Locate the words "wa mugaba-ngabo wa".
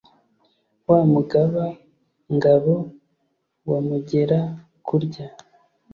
0.89-3.79